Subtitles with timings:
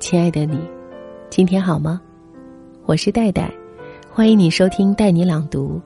[0.00, 0.58] 亲爱的你，
[1.28, 2.00] 今天好吗？
[2.86, 3.52] 我是戴戴，
[4.10, 5.78] 欢迎你收听《带你朗读》。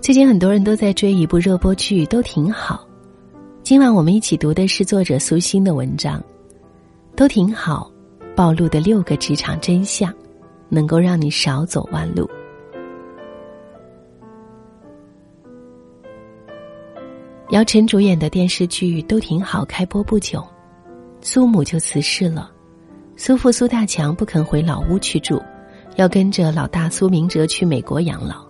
[0.00, 2.84] 最近很多人都在追一部热播剧，都挺好。
[3.62, 6.20] 今晚我们一起读的是作者苏欣的文章，
[7.14, 7.88] 都挺好，
[8.34, 10.12] 暴露的六个职场真相，
[10.68, 12.28] 能够让你少走弯路。
[17.50, 20.44] 姚晨主演的电视剧都挺好，开播不久，
[21.20, 22.50] 苏母就辞世了。
[23.16, 25.40] 苏父苏大强不肯回老屋去住，
[25.96, 28.44] 要跟着老大苏明哲去美国养老。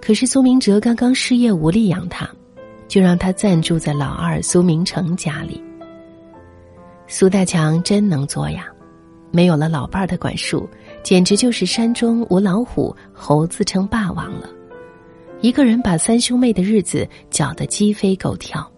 [0.00, 2.28] 可是苏明哲刚刚失业，无力养他，
[2.88, 5.62] 就让他暂住在老二苏明成家里。
[7.06, 8.66] 苏大强真能作呀，
[9.30, 10.68] 没有了老伴儿的管束，
[11.02, 14.50] 简直就是山中无老虎，猴子称霸王了。
[15.40, 18.68] 一个人把三兄妹的日子搅得鸡飞狗跳，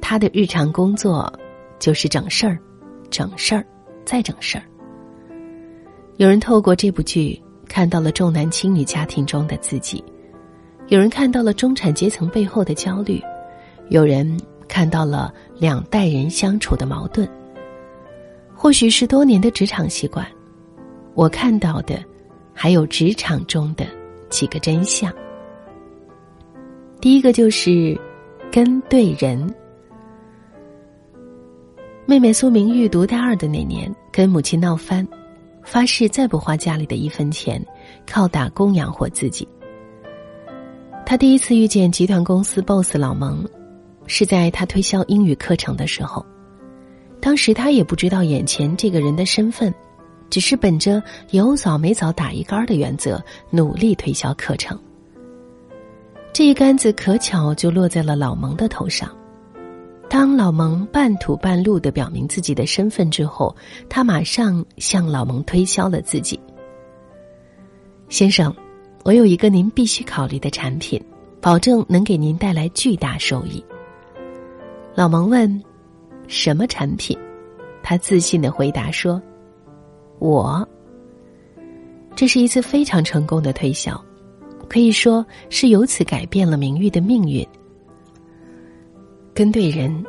[0.00, 1.32] 他的日常工作
[1.78, 2.58] 就是整事儿，
[3.10, 3.64] 整事儿。
[4.10, 4.64] 再整事儿。
[6.16, 10.02] 有人透过这部剧看到了重男轻女家庭中的自己，
[10.88, 13.22] 有人看到了中产阶层背后的焦虑，
[13.88, 17.28] 有人看到了两代人相处的矛盾。
[18.52, 20.26] 或许是多年的职场习惯，
[21.14, 22.02] 我看到的
[22.52, 23.86] 还有职场中的
[24.28, 25.14] 几个真相。
[27.00, 27.96] 第一个就是
[28.50, 29.54] 跟对人。
[32.10, 35.06] 妹妹苏明玉读大二的那年，跟母亲闹翻，
[35.62, 37.64] 发誓再不花家里的一分钱，
[38.04, 39.46] 靠打工养活自己。
[41.06, 43.48] 他第一次遇见集团公司 boss 老蒙，
[44.08, 46.26] 是在他推销英语课程的时候。
[47.20, 49.72] 当时他也不知道眼前这个人的身份，
[50.28, 51.00] 只是本着
[51.30, 54.76] 有早没早打一杆的原则，努力推销课程。
[56.32, 59.08] 这一杆子可巧就落在了老蒙的头上。
[60.10, 63.54] 当老蒙半土半路的表明自己的身份之后，
[63.88, 66.38] 他马上向老蒙推销了自己。
[68.08, 68.52] 先生，
[69.04, 71.00] 我有一个您必须考虑的产品，
[71.40, 73.64] 保证能给您带来巨大收益。
[74.96, 75.62] 老蒙问
[76.26, 77.16] ：“什么产品？”
[77.80, 79.22] 他自信的回答说
[80.18, 80.68] ：“我。”
[82.16, 83.98] 这是一次非常成功的推销，
[84.68, 87.46] 可以说是由此改变了名誉的命运。
[89.32, 90.04] 跟对人，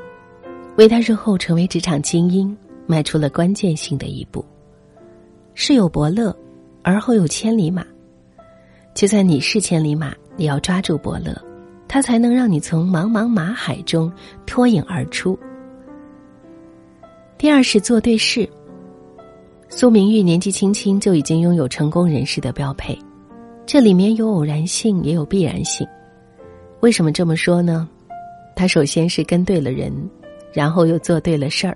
[0.77, 2.55] 为他日后成为职场精英
[2.85, 4.43] 迈出了关键性的一步。
[5.53, 6.35] 世有伯乐，
[6.81, 7.85] 而后有千里马。
[8.93, 11.39] 就算你是千里马，也要抓住伯乐，
[11.87, 14.11] 他才能让你从茫茫马海中
[14.45, 15.37] 脱颖而出。
[17.37, 18.49] 第二是做对事。
[19.69, 22.97] 苏明玉年纪轻轻就已经拥有成功人士的标配，
[23.65, 25.87] 这里面有偶然性，也有必然性。
[26.81, 27.87] 为什么这么说呢？
[28.61, 29.91] 他首先是跟对了人，
[30.53, 31.75] 然后又做对了事儿，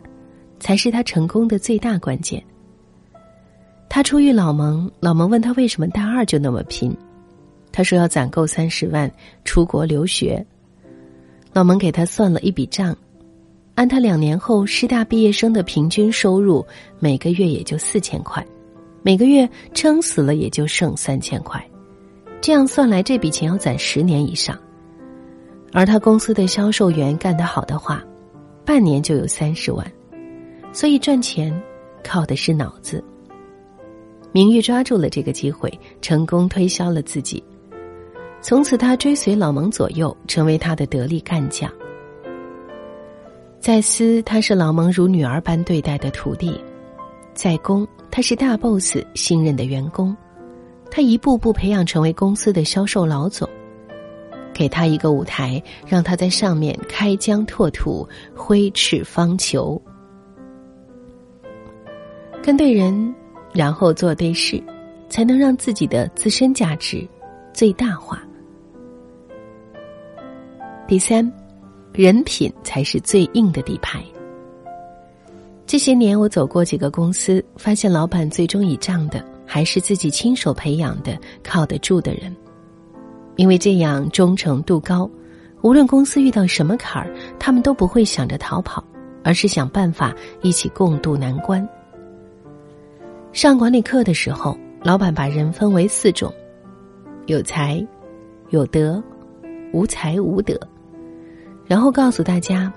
[0.59, 2.39] 才是他成功的最大关键。
[3.89, 6.95] 他初遇老蒙，老蒙问他为什么大二就那么拼，
[7.71, 9.11] 他说要攒够三十万
[9.43, 10.45] 出国留学。
[11.53, 12.95] 老蒙给他算了一笔账，
[13.73, 16.63] 按他两年后师大毕业生的平均收入，
[16.99, 18.45] 每个月也就四千块，
[19.01, 21.67] 每个月撑死了也就剩三千块，
[22.41, 24.55] 这样算来这笔钱要攒十年以上。
[25.75, 28.01] 而他公司的销售员干得好的话，
[28.63, 29.85] 半年就有三十万，
[30.71, 31.53] 所以赚钱
[32.01, 33.03] 靠的是脑子。
[34.31, 35.69] 明玉抓住了这个机会，
[36.01, 37.43] 成功推销了自己。
[38.41, 41.69] 从此，他追随老蒙左右，成为他的得力干将。
[43.59, 46.53] 在私，他是老蒙如女儿般对待的徒弟；
[47.33, 50.15] 在公，他是大 boss 信任的员工。
[50.89, 53.49] 他一步步培养成为公司的销售老总。
[54.55, 59.79] 给他一个舞台，让他在上面开疆拓土、挥斥方遒。
[62.41, 63.13] 跟对人，
[63.53, 64.63] 然后做对事，
[65.09, 67.05] 才能让自己的自身价值
[67.53, 68.23] 最大化。
[70.87, 71.29] 第三，
[71.91, 74.01] 人品才是最硬的底牌。
[75.67, 82.33] 这些年，我走过几个公司，发现老板最终倚仗的还是自己亲手培养的靠得住的人。
[83.35, 85.09] 因为这样忠诚度高，
[85.61, 88.83] 无论公司遇到什么坎儿，他们都不会想着逃跑，
[89.23, 91.67] 而是想办法一起共度难关。
[93.33, 96.33] 上管理课的时候，老板把人分为四种：
[97.25, 97.85] 有才、
[98.51, 99.03] 有德、
[99.73, 100.57] 无才无德。
[101.65, 102.71] 然后告诉大家，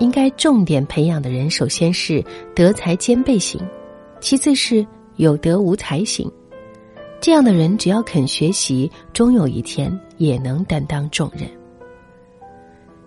[0.00, 2.24] 应该重点培养的人，首先是
[2.54, 3.60] 德才兼备型，
[4.18, 4.84] 其次是
[5.16, 6.28] 有德无才型。
[7.20, 11.48] 这样的人，只要肯学习，终有一天也能担当重任。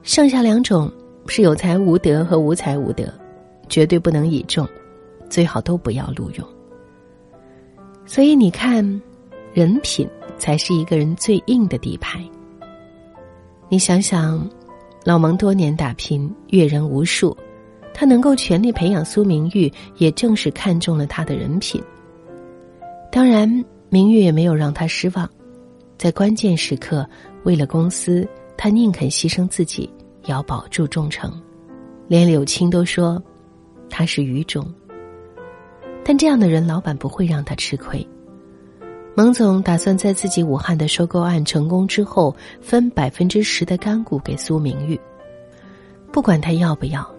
[0.03, 0.91] 剩下两种
[1.27, 3.13] 是有才无德和无才无德，
[3.69, 4.67] 绝对不能倚重。
[5.29, 6.47] 最好都不要录用。
[8.05, 9.01] 所以你看，
[9.53, 10.07] 人品
[10.37, 12.23] 才是一个人最硬的底牌。
[13.67, 14.49] 你想想，
[15.03, 17.35] 老蒙多年打拼，阅人无数，
[17.93, 21.83] 他能够全力培养苏明玉，也正是看中了他的人品。
[23.11, 25.29] 当然，明玉也没有让他失望，
[25.97, 27.07] 在关键时刻，
[27.43, 29.89] 为了公司，他宁肯牺牲自己，
[30.25, 31.31] 要保住忠诚。
[32.07, 33.21] 连柳青都说，
[33.89, 34.65] 他是愚忠。
[36.03, 38.05] 但这样的人，老板不会让他吃亏。
[39.15, 44.99] 蒙总打算在自己武汉的收购案成功之后，分百分之十的干股给苏明玉。
[46.11, 47.09] 不管他要不要，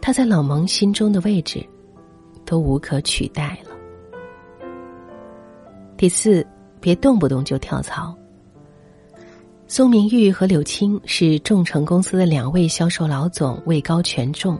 [0.00, 1.64] 他在老蒙心中的位置，
[2.44, 3.70] 都无可取代了。
[5.98, 6.46] 第四，
[6.80, 8.16] 别动不动就跳槽。
[9.66, 14.56] 苏明玉和柳青是众诚公司的两位销售老总，位高权重，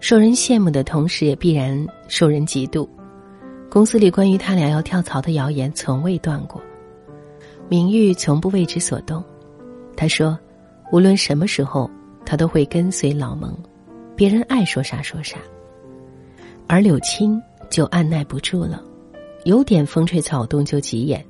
[0.00, 2.88] 受人羡慕的同时，也必然受人嫉妒。
[3.70, 6.58] 公司里关于他俩要跳槽的谣言从未断过，
[7.68, 9.22] 明玉从不为之所动。
[9.94, 10.38] 他说，
[10.90, 11.90] 无论什么时候，
[12.24, 13.54] 他都会跟随老蒙，
[14.16, 15.36] 别人爱说啥说啥。
[16.66, 17.38] 而柳青
[17.68, 18.82] 就按耐不住了，
[19.44, 21.24] 有点风吹草动就急眼，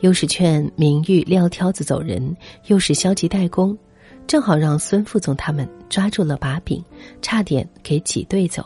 [0.00, 2.36] 又是劝明玉撂挑子走人，
[2.66, 3.76] 又是消极怠工，
[4.26, 6.84] 正好让孙副总他们抓住了把柄，
[7.22, 8.64] 差点给挤兑走。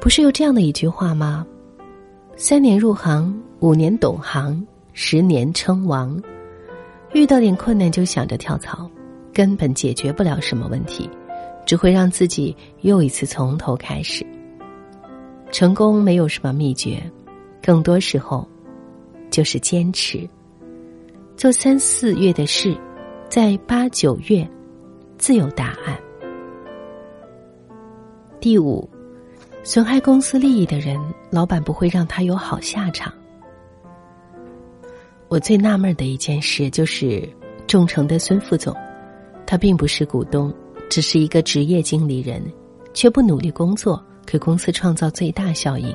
[0.00, 1.46] 不是有这样的一句话吗？
[2.36, 6.20] 三年入行，五年懂行，十年称王。
[7.12, 8.90] 遇到点困难就想着跳槽，
[9.32, 11.08] 根本解决不了什么问题，
[11.66, 14.24] 只会让自己又一次从头开始。
[15.50, 17.02] 成功没有什么秘诀，
[17.66, 18.46] 更多时候
[19.28, 20.28] 就是坚持。
[21.36, 22.78] 做三四月的事，
[23.28, 24.48] 在八九月
[25.18, 25.98] 自有答案。
[28.40, 28.88] 第五。
[29.64, 30.96] 损害公司利益的人，
[31.28, 33.12] 老板不会让他有好下场。
[35.26, 37.28] 我最纳闷的一件事就是，
[37.66, 38.72] 众诚的孙副总，
[39.44, 40.54] 他并不是股东，
[40.88, 42.40] 只是一个职业经理人，
[42.94, 45.92] 却不努力工作，给公司创造最大效益，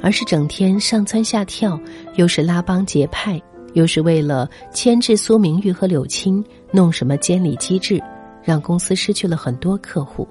[0.00, 1.78] 而是整天上蹿下跳，
[2.16, 3.40] 又是拉帮结派，
[3.74, 8.02] 又是为了牵制苏明玉和柳青，弄什么监理机制，
[8.42, 10.26] 让公司失去了很多客户，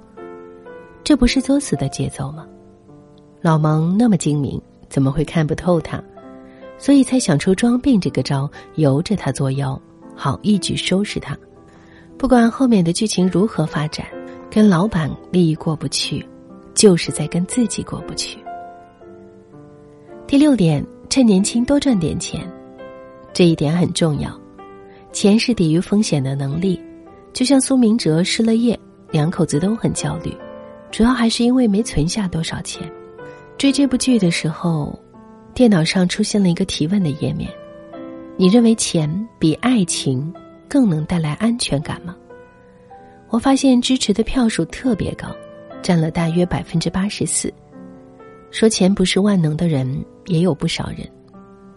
[1.04, 2.46] 这不是作死的节奏吗？
[3.42, 6.04] 老蒙那么精明，怎么会看不透他？
[6.80, 9.80] 所以才想出装病这个招，由着他作妖，
[10.16, 11.38] 好一举收拾他。
[12.18, 14.06] 不管后面的剧情如何发展，
[14.50, 16.25] 跟老板利益过不去，
[16.74, 18.40] 就是在跟自己过不去。
[20.27, 22.45] 第六点，趁年轻多赚点钱，
[23.31, 24.29] 这一点很重要。
[25.13, 26.77] 钱是抵御风险的能力。
[27.31, 28.77] 就像苏明哲失了业，
[29.09, 30.35] 两口子都很焦虑，
[30.91, 32.91] 主要还是因为没存下多少钱。
[33.57, 35.00] 追这部剧的时候，
[35.53, 37.50] 电脑上出现了一个提问的页面
[38.35, 39.09] ：“你认为钱
[39.39, 40.33] 比爱情
[40.68, 42.13] 更能带来安全感吗？”
[43.29, 45.29] 我发现支持的票数特别高，
[45.81, 47.53] 占了大约百分之八十四。
[48.50, 51.09] 说钱不是万能的人也有不少人，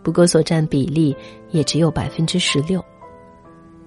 [0.02, 1.16] 不过所占比例
[1.50, 2.84] 也只有百分之十六。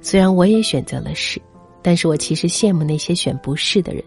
[0.01, 1.41] 虽然我也选择了是，
[1.81, 4.03] 但是我其实羡慕那些选不是的人。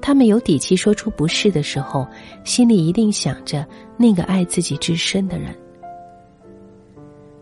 [0.00, 2.06] 他们有底气说出不是的时候，
[2.44, 5.54] 心里一定想着那个爱自己至深的人。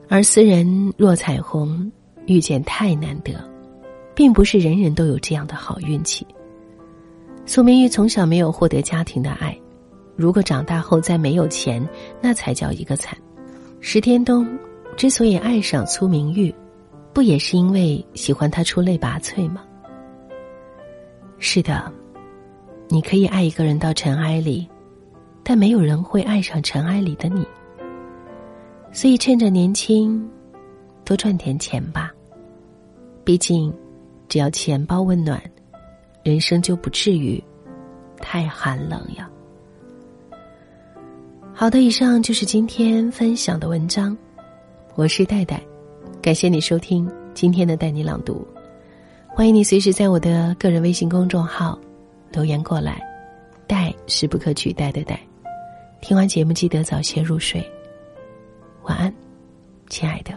[0.08, 1.90] 而斯人若彩虹，
[2.26, 3.32] 遇见太难得，
[4.14, 6.26] 并不是人人都有这样的好运气。
[7.46, 9.56] 苏明玉从小没有获得家庭的爱，
[10.20, 11.82] 如果长大后再没有钱，
[12.20, 13.16] 那才叫一个惨。
[13.80, 14.46] 石天东
[14.94, 16.54] 之所以爱上苏明玉，
[17.14, 19.62] 不也是因为喜欢他出类拔萃吗？
[21.38, 21.90] 是的。
[22.86, 24.68] 你可以爱一个人到尘埃里，
[25.42, 27.46] 但没有人会爱上尘埃里的你。
[28.92, 30.28] 所以趁着年轻，
[31.02, 32.12] 多赚点钱吧。
[33.24, 33.72] 毕竟，
[34.28, 35.40] 只要钱包温暖，
[36.22, 37.42] 人生就不至于
[38.18, 39.26] 太寒冷呀。
[41.52, 44.16] 好的，以上就是今天分享的文章。
[44.94, 45.62] 我是戴戴，
[46.22, 48.46] 感谢你收听今天的带你朗读。
[49.28, 51.78] 欢迎你随时在我的个人微信公众号。
[52.32, 53.02] 留言过来，
[53.66, 55.20] 戴是不可取代的戴。
[56.00, 57.60] 听完节目记得早些入睡，
[58.84, 59.12] 晚安，
[59.88, 60.32] 亲爱的。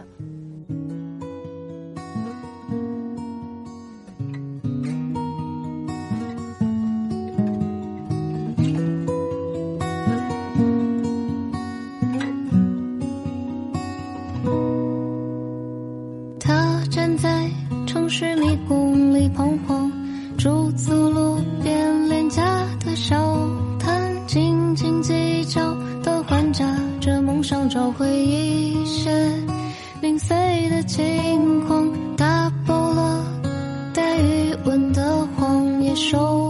[35.94, 36.43] 手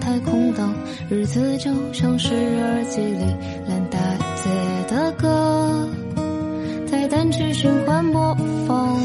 [0.00, 0.74] 太空荡
[1.10, 3.24] 日子就像是耳机里
[3.68, 3.98] 烂大
[4.36, 4.48] 街
[4.88, 5.88] 的歌，
[6.86, 8.34] 在单曲循环播
[8.66, 8.96] 放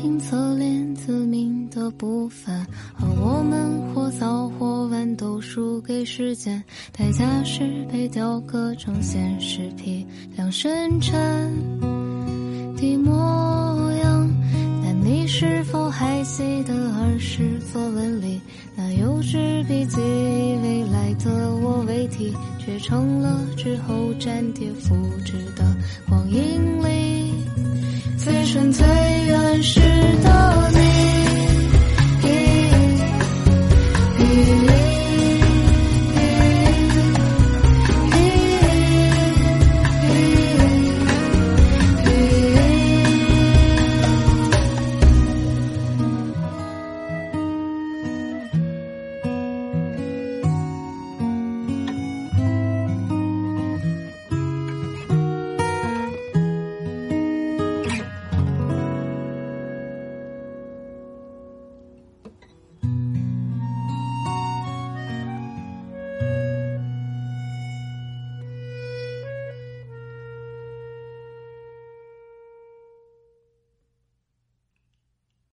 [0.00, 2.66] 月磨平侧脸自命的不凡，
[2.98, 11.14] 而我们或早或晚都输给时间，代价是被雕刻成现实批量生产
[12.76, 14.28] 的模样。
[14.82, 18.40] 但你是否还记得儿时作文里
[18.74, 19.98] 那幼稚笔记？
[20.00, 25.76] 未来的我为题，却成了之后粘贴复制的
[26.08, 27.30] 光阴里。
[28.18, 28.84] 最纯最
[29.62, 29.80] 是
[30.22, 30.49] 的。